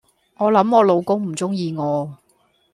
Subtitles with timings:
[0.37, 2.17] 我諗我老公唔鍾意我